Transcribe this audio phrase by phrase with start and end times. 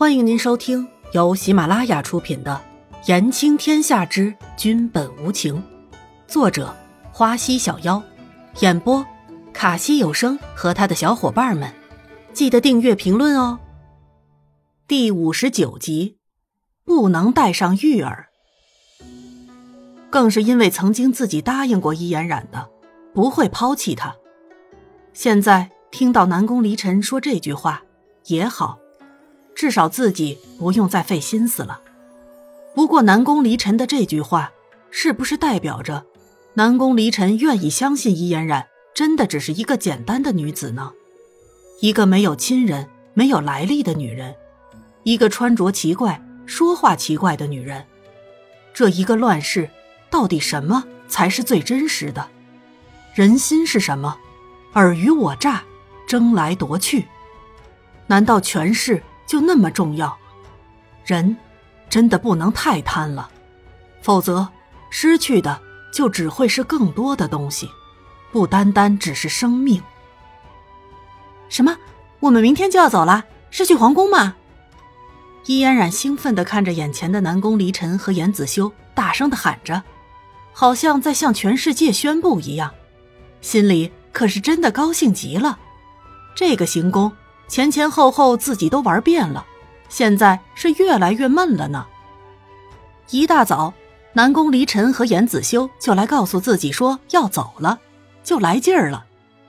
[0.00, 2.58] 欢迎您收听由喜马拉雅出品的
[3.06, 5.56] 《言情天下之君本无情》，
[6.26, 6.74] 作者
[7.12, 8.02] 花溪小妖，
[8.60, 9.04] 演播
[9.52, 11.70] 卡西有声和他的小伙伴们。
[12.32, 13.60] 记得订阅、评论哦。
[14.88, 16.16] 第五十九集，
[16.86, 18.28] 不能带上玉儿，
[20.08, 22.70] 更是因为曾经自己答应过伊嫣染的，
[23.12, 24.16] 不会抛弃他。
[25.12, 27.82] 现在听到南宫离尘说这句话，
[28.28, 28.79] 也好。
[29.54, 31.80] 至少自己不用再费心思了。
[32.74, 34.52] 不过南宫离尘的这句话，
[34.90, 36.04] 是不是代表着
[36.54, 40.92] 南宫离尘愿意相信伊嫣然真的只是一个简单的女子呢？
[41.80, 44.34] 一个没有亲人、没有来历的女人，
[45.02, 47.84] 一个穿着奇怪、说话奇怪的女人。
[48.72, 49.68] 这一个乱世，
[50.10, 52.28] 到底什么才是最真实的？
[53.14, 54.16] 人心是什么？
[54.74, 55.62] 尔虞我诈，
[56.06, 57.06] 争来夺去？
[58.06, 59.02] 难道权势？
[59.30, 60.18] 就那么重要，
[61.06, 61.36] 人
[61.88, 63.30] 真的不能太贪了，
[64.02, 64.48] 否则
[64.90, 67.70] 失去的就只会是更多的东西，
[68.32, 69.80] 不单单只是生命。
[71.48, 71.76] 什么？
[72.18, 73.24] 我们明天就要走了？
[73.52, 74.34] 是去皇宫吗？
[75.46, 79.80] 伊嫣然兴奋的看着眼前的南宫离尘和严子修，大声的喊着，
[80.52, 82.74] 好像在向全世界宣布一样，
[83.40, 85.56] 心里可是真的高兴极了。
[86.34, 87.12] 这个行宫。
[87.50, 89.44] 前前后后自己都玩遍了，
[89.88, 91.84] 现在是越来越闷了呢。
[93.10, 93.74] 一大早，
[94.12, 97.80] 南宫离尘和严子修就来告诉自己说要走了，
[98.22, 99.04] 就来劲儿了，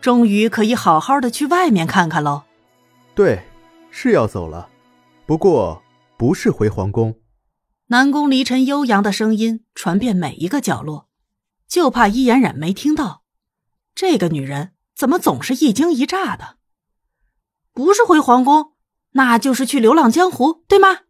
[0.00, 2.44] 终于可以好好的去外面看看喽。
[3.14, 3.44] 对，
[3.90, 4.70] 是要走了，
[5.26, 5.82] 不过
[6.16, 7.14] 不是回皇宫。
[7.88, 11.08] 南宫离尘悠扬的声音传遍每一个角落，
[11.68, 13.20] 就怕伊颜染没听到。
[13.94, 16.56] 这个女人怎么总是一惊一乍的？
[17.72, 18.72] 不是回皇宫，
[19.12, 21.00] 那就是去流浪江湖，对吗？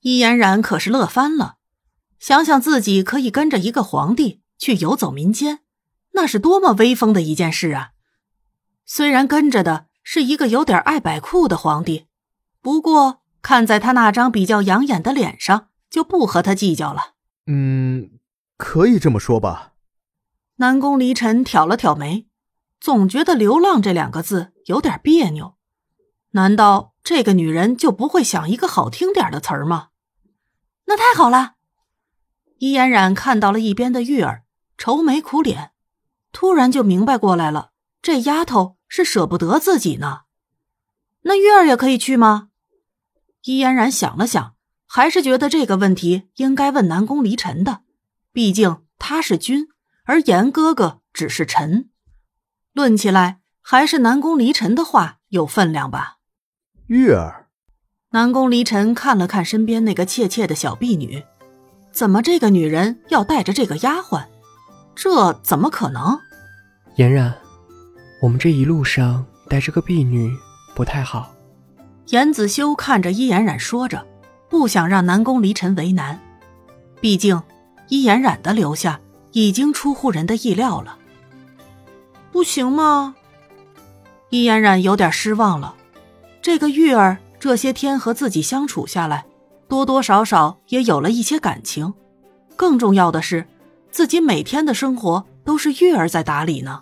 [0.00, 1.56] 伊嫣然可是乐翻了，
[2.18, 5.60] 想想自己可以跟着一个皇帝去游走民间，
[6.12, 7.90] 那是多么威风的一件事啊！
[8.86, 12.06] 虽然跟着的是一个有点爱摆酷的皇帝，
[12.62, 17.14] 不过看在他那张比较养眼的脸上，就不和他计较了。
[17.46, 18.10] 嗯，
[18.56, 19.74] 可以这么说吧。
[20.56, 22.26] 南宫离尘挑了挑眉，
[22.80, 25.57] 总觉得“流浪”这两个字有点别扭。
[26.32, 29.88] 难道这个女人就不会想一个好听点的词儿吗？
[30.86, 31.54] 那太好了。
[32.58, 34.44] 伊嫣然看到了一边的玉儿，
[34.76, 35.72] 愁眉苦脸，
[36.32, 37.70] 突然就明白过来了，
[38.02, 40.22] 这丫头是舍不得自己呢。
[41.22, 42.48] 那玉儿也可以去吗？
[43.44, 44.54] 伊嫣然想了想，
[44.86, 47.82] 还是觉得这个问题应该问南宫离尘的，
[48.32, 49.68] 毕竟他是君，
[50.04, 51.90] 而严哥哥只是臣。
[52.72, 56.17] 论起来，还是南宫离尘的话有分量吧。
[56.88, 57.44] 玉儿，
[58.12, 61.22] 南宫离尘看了看身边那个怯怯的小婢女，
[61.92, 64.24] 怎么这个女人要带着这个丫鬟？
[64.94, 66.18] 这怎么可能？
[66.96, 67.34] 嫣然，
[68.22, 70.34] 我们这一路上带着个婢女
[70.74, 71.30] 不太好。
[72.06, 74.06] 严子修看着伊嫣然说着，
[74.48, 76.18] 不想让南宫离尘为难，
[77.02, 77.42] 毕竟
[77.88, 78.98] 伊嫣然的留下
[79.32, 80.96] 已经出乎人的意料了。
[82.32, 83.14] 不行吗？
[84.30, 85.74] 伊嫣然有点失望了。
[86.48, 89.26] 这个玉儿这些天和自己相处下来，
[89.68, 91.92] 多多少少也有了一些感情。
[92.56, 93.46] 更重要的是，
[93.90, 96.80] 自己每天的生活都是玉儿在打理呢。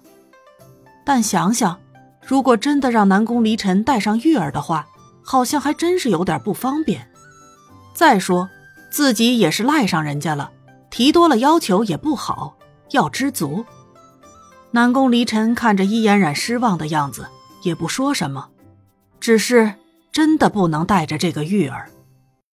[1.04, 1.81] 但想想，
[2.25, 4.87] 如果真的让南宫离尘带上玉儿的话，
[5.25, 7.10] 好像还真是有点不方便。
[7.93, 8.48] 再说，
[8.88, 10.53] 自己也是赖上人家了，
[10.91, 12.56] 提多了要求也不好，
[12.93, 13.65] 要知足。
[14.71, 17.27] 南宫离尘看着伊嫣然失望的样子，
[17.62, 18.50] 也不说什么。
[19.21, 19.75] 只是
[20.12, 21.88] 真的不能带着这个玉儿。